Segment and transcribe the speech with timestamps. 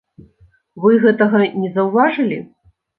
[0.87, 2.45] Вы гэтага не заўважылі?